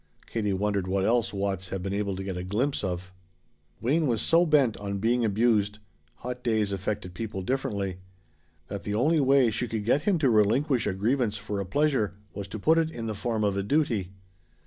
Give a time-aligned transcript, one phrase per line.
[0.25, 3.13] Katie wondered what else Watts had been able to get a glimpse of.
[3.79, 5.77] Wayne was so bent on being abused
[6.15, 7.97] (hot days affected people differently)
[8.67, 12.15] that the only way she could get him to relinquish a grievance for a pleasure
[12.33, 14.09] was to put it in the form of a duty.